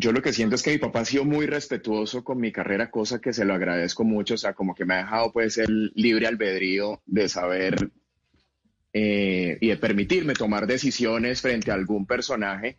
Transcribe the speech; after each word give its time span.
Yo 0.00 0.12
lo 0.12 0.22
que 0.22 0.32
siento 0.32 0.54
es 0.54 0.62
que 0.62 0.70
mi 0.70 0.78
papá 0.78 1.00
ha 1.00 1.04
sido 1.04 1.24
muy 1.24 1.46
respetuoso 1.46 2.22
con 2.22 2.38
mi 2.38 2.52
carrera, 2.52 2.88
cosa 2.88 3.20
que 3.20 3.32
se 3.32 3.44
lo 3.44 3.54
agradezco 3.54 4.04
mucho. 4.04 4.34
O 4.34 4.36
sea, 4.36 4.52
como 4.52 4.72
que 4.72 4.84
me 4.84 4.94
ha 4.94 4.98
dejado 4.98 5.32
pues 5.32 5.58
el 5.58 5.90
libre 5.96 6.28
albedrío 6.28 7.02
de 7.04 7.28
saber 7.28 7.90
eh, 8.92 9.58
y 9.60 9.66
de 9.66 9.76
permitirme 9.76 10.34
tomar 10.34 10.68
decisiones 10.68 11.42
frente 11.42 11.72
a 11.72 11.74
algún 11.74 12.06
personaje. 12.06 12.78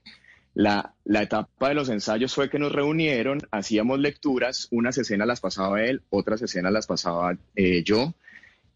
La, 0.54 0.94
la, 1.04 1.24
etapa 1.24 1.68
de 1.68 1.76
los 1.76 1.90
ensayos 1.90 2.34
fue 2.34 2.50
que 2.50 2.58
nos 2.58 2.72
reunieron, 2.72 3.42
hacíamos 3.52 4.00
lecturas, 4.00 4.70
unas 4.72 4.98
escenas 4.98 5.28
las 5.28 5.42
pasaba 5.42 5.84
él, 5.84 6.02
otras 6.10 6.42
escenas 6.42 6.72
las 6.72 6.88
pasaba 6.88 7.38
eh, 7.54 7.84
yo. 7.84 8.14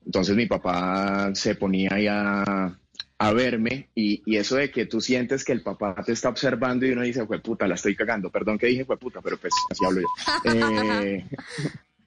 Entonces 0.06 0.36
mi 0.36 0.48
papá 0.48 1.34
se 1.34 1.56
ponía 1.56 1.92
ahí 1.94 2.08
a, 2.10 2.78
a 3.24 3.32
verme 3.32 3.88
y, 3.96 4.22
y, 4.26 4.36
eso 4.36 4.58
de 4.58 4.70
que 4.70 4.86
tú 4.86 5.00
sientes 5.00 5.46
que 5.46 5.54
el 5.54 5.62
papá 5.62 5.96
te 6.06 6.12
está 6.12 6.28
observando 6.28 6.86
y 6.86 6.92
uno 6.92 7.04
dice, 7.04 7.26
fue 7.26 7.40
puta, 7.40 7.66
la 7.68 7.76
estoy 7.76 7.96
cagando. 7.96 8.30
Perdón 8.30 8.58
que 8.58 8.68
dije 8.68 8.84
fue 8.84 8.98
puta, 8.98 9.22
pero 9.22 9.38
pues 9.38 9.54
así 9.72 9.86
hablo 9.86 10.02
yo. 10.02 10.08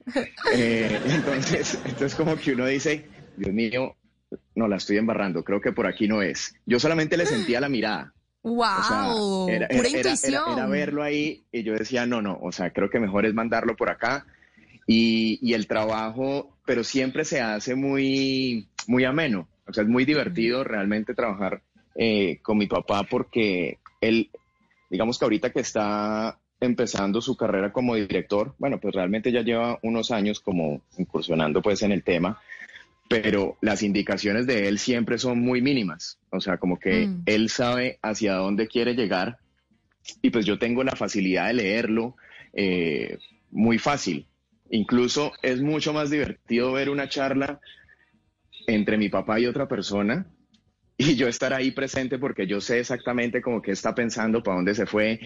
Eh, 0.09 0.15
eh, 0.55 1.01
entonces, 1.05 1.81
entonces 1.85 2.15
como 2.15 2.37
que 2.37 2.53
uno 2.53 2.67
dice, 2.67 3.07
Dios 3.37 3.53
mío, 3.53 3.97
no 4.55 4.69
la 4.69 4.77
estoy 4.77 4.99
embarrando, 4.99 5.43
creo 5.43 5.61
que 5.61 5.73
por 5.73 5.87
aquí 5.87 6.07
no 6.07 6.23
es. 6.23 6.55
Yo 6.65 6.79
solamente 6.79 7.17
le 7.17 7.27
sentía 7.27 7.61
la 7.61 7.69
mirada. 7.69 8.13
¡Wow! 8.43 8.61
O 8.61 9.47
sea, 9.47 9.57
era, 9.57 9.69
Pura. 9.69 9.89
Era, 9.89 10.15
era, 10.53 10.67
verlo 10.67 11.03
ahí 11.03 11.45
y 11.51 11.65
yo 11.65 11.75
decía, 11.75 12.07
no, 12.07 12.23
no, 12.23 12.39
o 12.41 12.53
sea, 12.53 12.71
creo 12.71 12.89
que 12.89 13.01
mejor 13.01 13.27
es 13.27 13.35
mandarlo 13.35 13.75
por 13.75 13.91
acá. 13.91 14.27
Y, 14.87 15.41
y 15.43 15.55
el 15.55 15.67
trabajo, 15.67 16.57
pero 16.65 16.85
siempre 16.85 17.25
se 17.25 17.41
hace 17.41 17.75
muy, 17.75 18.69
muy 18.87 19.05
ameno. 19.05 19.49
O 19.67 19.73
sea, 19.73 19.83
es 19.83 19.89
muy 19.89 20.05
divertido 20.05 20.65
realmente 20.65 21.15
trabajar 21.15 21.63
eh, 21.95 22.39
con 22.43 22.59
mi 22.59 22.67
papá 22.67 23.05
porque 23.05 23.79
él, 24.01 24.31
digamos 24.91 25.19
que 25.19 25.25
ahorita 25.25 25.51
que 25.51 25.61
está 25.61 26.39
empezando 26.61 27.21
su 27.21 27.37
carrera 27.37 27.73
como 27.73 27.95
director, 27.95 28.55
bueno, 28.59 28.79
pues 28.79 28.95
realmente 28.95 29.33
ya 29.33 29.43
lleva 29.43 29.79
unos 29.83 30.11
años 30.11 30.41
como 30.41 30.83
incursionando 30.97 31.61
pues 31.61 31.83
en 31.83 31.93
el 31.93 32.03
tema, 32.03 32.41
pero 33.09 33.57
las 33.61 33.83
indicaciones 33.83 34.47
de 34.47 34.69
él 34.69 34.79
siempre 34.79 35.19
son 35.19 35.41
muy 35.41 35.61
mínimas, 35.61 36.19
o 36.31 36.41
sea, 36.41 36.59
como 36.59 36.79
que 36.79 37.07
mm. 37.07 37.23
él 37.27 37.51
sabe 37.51 37.99
hacia 38.03 38.35
dónde 38.35 38.69
quiere 38.69 38.95
llegar 38.95 39.39
y 40.23 40.31
pues 40.31 40.47
yo 40.47 40.59
tengo 40.59 40.85
la 40.85 40.97
facilidad 40.97 41.49
de 41.49 41.55
leerlo 41.55 42.17
eh, 42.53 43.19
muy 43.51 43.79
fácil. 43.79 44.27
Incluso 44.71 45.33
es 45.43 45.61
mucho 45.61 45.93
más 45.93 46.11
divertido 46.11 46.73
ver 46.73 46.91
una 46.91 47.09
charla 47.09 47.61
entre 48.67 48.99
mi 48.99 49.09
papá 49.09 49.39
y 49.41 49.47
otra 49.47 49.69
persona 49.69 50.27
y 50.99 51.15
yo 51.15 51.29
estar 51.29 51.53
ahí 51.53 51.73
presente 51.73 52.19
porque 52.19 52.47
yo 52.47 52.61
sé 52.61 52.81
exactamente 52.81 53.43
como 53.43 53.61
qué 53.61 53.73
está 53.73 53.95
pensando, 53.95 54.43
para 54.43 54.57
dónde 54.57 54.75
se 54.75 54.87
fue, 54.87 55.21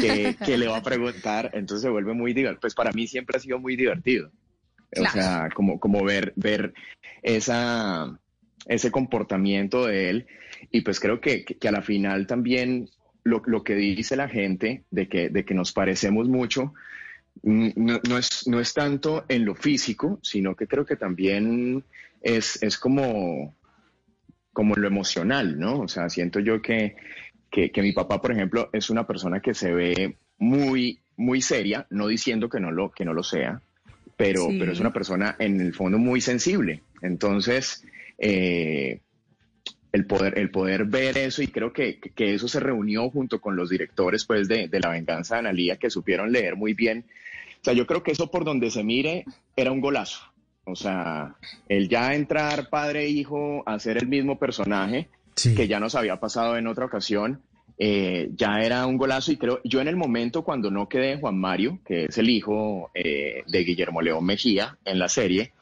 qué, 0.00 0.36
qué 0.44 0.58
le 0.58 0.66
va 0.66 0.78
a 0.78 0.82
preguntar, 0.82 1.50
entonces 1.54 1.82
se 1.82 1.90
vuelve 1.90 2.12
muy 2.12 2.32
divertido. 2.32 2.60
Pues 2.60 2.74
para 2.74 2.92
mí 2.92 3.06
siempre 3.06 3.36
ha 3.36 3.40
sido 3.40 3.58
muy 3.60 3.76
divertido. 3.76 4.30
Claro. 4.90 5.08
O 5.08 5.12
sea, 5.12 5.48
como, 5.54 5.78
como 5.78 6.04
ver, 6.04 6.32
ver 6.36 6.74
esa, 7.22 8.18
ese 8.66 8.90
comportamiento 8.90 9.86
de 9.86 10.10
él. 10.10 10.26
Y 10.70 10.80
pues 10.80 10.98
creo 10.98 11.20
que, 11.20 11.44
que, 11.44 11.56
que 11.56 11.68
a 11.68 11.72
la 11.72 11.82
final 11.82 12.26
también 12.26 12.90
lo, 13.22 13.42
lo, 13.46 13.62
que 13.62 13.74
dice 13.74 14.16
la 14.16 14.28
gente 14.28 14.84
de 14.90 15.08
que, 15.08 15.28
de 15.28 15.44
que 15.44 15.54
nos 15.54 15.72
parecemos 15.72 16.28
mucho, 16.28 16.74
no, 17.42 18.00
no, 18.08 18.18
es, 18.18 18.46
no 18.46 18.60
es 18.60 18.74
tanto 18.74 19.24
en 19.28 19.44
lo 19.44 19.54
físico, 19.54 20.18
sino 20.22 20.54
que 20.54 20.66
creo 20.66 20.84
que 20.84 20.96
también 20.96 21.84
es, 22.20 22.62
es 22.62 22.78
como, 22.78 23.54
como 24.52 24.76
en 24.76 24.82
lo 24.82 24.88
emocional, 24.88 25.58
¿no? 25.58 25.80
O 25.80 25.88
sea, 25.88 26.08
siento 26.08 26.40
yo 26.40 26.60
que, 26.62 26.96
que, 27.50 27.70
que 27.70 27.82
mi 27.82 27.92
papá, 27.92 28.20
por 28.20 28.32
ejemplo, 28.32 28.70
es 28.72 28.90
una 28.90 29.06
persona 29.06 29.40
que 29.40 29.54
se 29.54 29.72
ve 29.72 30.16
muy, 30.38 31.00
muy 31.16 31.40
seria, 31.40 31.86
no 31.90 32.06
diciendo 32.06 32.48
que 32.48 32.60
no 32.60 32.70
lo, 32.70 32.90
que 32.90 33.04
no 33.04 33.14
lo 33.14 33.22
sea, 33.22 33.60
pero, 34.16 34.48
sí. 34.48 34.58
pero 34.58 34.72
es 34.72 34.80
una 34.80 34.92
persona 34.92 35.36
en 35.38 35.60
el 35.60 35.74
fondo 35.74 35.98
muy 35.98 36.20
sensible. 36.20 36.82
Entonces, 37.00 37.84
eh, 38.18 39.00
el, 39.92 40.06
poder, 40.06 40.38
el 40.38 40.50
poder 40.50 40.84
ver 40.84 41.18
eso, 41.18 41.42
y 41.42 41.48
creo 41.48 41.72
que, 41.72 42.00
que, 42.00 42.34
eso 42.34 42.48
se 42.48 42.60
reunió 42.60 43.10
junto 43.10 43.40
con 43.40 43.56
los 43.56 43.70
directores 43.70 44.24
pues, 44.24 44.48
de, 44.48 44.68
de 44.68 44.80
La 44.80 44.90
Venganza 44.90 45.34
de 45.34 45.40
Analía, 45.40 45.76
que 45.76 45.90
supieron 45.90 46.32
leer 46.32 46.56
muy 46.56 46.74
bien. 46.74 47.04
O 47.60 47.64
sea, 47.64 47.74
yo 47.74 47.86
creo 47.86 48.02
que 48.02 48.12
eso 48.12 48.30
por 48.30 48.44
donde 48.44 48.70
se 48.70 48.82
mire 48.82 49.24
era 49.54 49.70
un 49.70 49.80
golazo. 49.80 50.32
O 50.64 50.76
sea, 50.76 51.36
el 51.68 51.88
ya 51.88 52.14
entrar 52.14 52.68
padre 52.68 53.04
e 53.04 53.08
hijo 53.08 53.62
a 53.66 53.78
ser 53.78 53.98
el 53.98 54.08
mismo 54.08 54.38
personaje, 54.38 55.08
sí. 55.34 55.54
que 55.54 55.68
ya 55.68 55.80
nos 55.80 55.94
había 55.94 56.20
pasado 56.20 56.56
en 56.56 56.66
otra 56.66 56.86
ocasión, 56.86 57.42
eh, 57.78 58.30
ya 58.36 58.60
era 58.60 58.86
un 58.86 58.96
golazo 58.96 59.32
y 59.32 59.36
creo, 59.36 59.60
yo 59.64 59.80
en 59.80 59.88
el 59.88 59.96
momento 59.96 60.42
cuando 60.44 60.70
no 60.70 60.88
quedé 60.88 61.18
Juan 61.18 61.38
Mario, 61.38 61.80
que 61.84 62.04
es 62.04 62.18
el 62.18 62.30
hijo 62.30 62.90
eh, 62.94 63.42
de 63.46 63.64
Guillermo 63.64 64.02
León 64.02 64.24
Mejía 64.24 64.78
en 64.84 64.98
la 64.98 65.08
serie, 65.08 65.52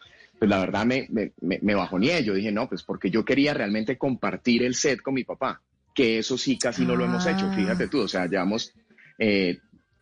pues 0.41 0.49
la 0.49 0.59
verdad 0.59 0.87
me, 0.87 1.07
me, 1.11 1.33
me, 1.61 1.75
bajoneé, 1.75 2.25
yo 2.25 2.33
dije, 2.33 2.51
no, 2.51 2.67
pues 2.67 2.83
porque 2.83 3.11
yo 3.11 3.27
quería 3.27 3.53
realmente 3.53 3.99
compartir 3.99 4.63
el 4.63 4.75
set 4.75 5.03
con 5.03 5.13
mi 5.13 5.23
papá, 5.23 5.61
que 5.95 6.19
eso 6.19 6.39
sí 6.39 6.57
casi 6.57 6.87
no 6.87 6.95
ah. 6.95 6.97
lo 6.97 7.05
hemos 7.05 7.27
hecho, 7.27 7.53
fíjate 7.53 7.89
tú, 7.89 8.01
o 8.01 8.09
sea, 8.09 8.25
llevamos, 8.27 8.73
eh, 9.19 9.59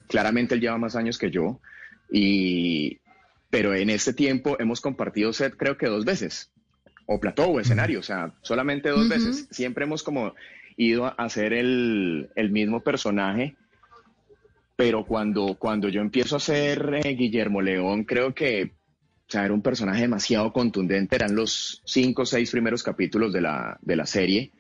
claramente 0.07 0.55
él 0.55 0.61
lleva 0.61 0.79
más 0.79 0.95
años 0.95 1.19
que 1.19 1.33
yo, 1.33 1.59
y, 2.09 2.99
pero 3.51 3.75
en 3.75 3.91
este 3.91 4.13
tiempo 4.13 4.57
hemos 4.61 4.81
compartido 4.81 5.33
set 5.33 5.57
creo 5.57 5.77
que 5.77 5.89
dos 5.89 6.05
veces, 6.05 6.53
o 7.07 7.19
plató 7.19 7.47
o 7.47 7.59
escenario, 7.59 7.99
o 7.99 8.05
sea, 8.05 8.33
solamente 8.43 8.91
dos 8.91 9.07
uh 9.07 9.09
-huh. 9.09 9.11
veces, 9.11 9.49
siempre 9.51 9.87
hemos 9.87 10.05
como 10.05 10.37
ido 10.77 11.07
a 11.07 11.17
hacer 11.19 11.53
el, 11.53 12.31
el 12.37 12.53
mismo 12.53 12.79
personaje, 12.79 13.57
pero 14.77 15.05
cuando, 15.05 15.57
cuando 15.59 15.89
yo 15.89 16.01
empiezo 16.01 16.37
a 16.37 16.41
ser 16.41 17.01
eh, 17.05 17.15
Guillermo 17.15 17.61
León, 17.61 18.05
creo 18.05 18.33
que 18.33 18.78
o 19.29 19.31
sea, 19.31 19.45
era 19.45 19.53
un 19.53 19.61
personaje 19.61 20.01
demasiado 20.01 20.51
contundente, 20.55 21.15
eran 21.15 21.35
los 21.35 21.83
cinco 21.85 22.23
o 22.23 22.27
seis 22.27 22.51
primeros 22.51 22.83
capítulos 22.83 23.31
de 23.31 23.43
la, 23.43 23.79
de 23.83 23.95
la 23.95 24.07
serie, 24.07 24.53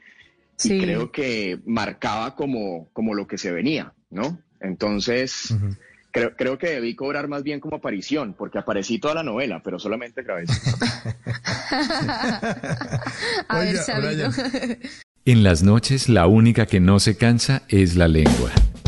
sí. 0.57 0.75
y 0.75 0.81
creo 0.83 1.11
que 1.11 1.59
marcaba 1.65 2.35
como, 2.35 2.87
como 2.93 3.15
lo 3.15 3.27
que 3.27 3.39
se 3.39 3.51
venía, 3.51 3.95
¿no? 4.11 4.39
Entonces, 4.61 5.53
uh 5.53 5.55
-huh. 5.55 5.79
creo, 6.11 6.37
creo 6.37 6.59
que 6.59 6.69
debí 6.69 6.95
cobrar 6.95 7.29
más 7.29 7.45
bien 7.45 7.61
como 7.61 7.77
aparición, 7.77 8.35
porque 8.37 8.59
aparecí 8.59 8.99
toda 8.99 9.15
la 9.15 9.23
novela, 9.23 9.63
pero 9.65 9.79
solamente 9.79 10.23
grabé. 10.23 10.45
a 13.49 13.59
ver. 13.59 14.79
En 15.25 15.43
las 15.43 15.63
noches 15.63 16.11
la 16.11 16.27
única 16.27 16.67
que 16.67 16.81
no 16.81 17.01
se 17.01 17.17
cansa 17.17 17.63
es 17.69 17.97
la 17.97 18.09
lengua. 18.09 18.51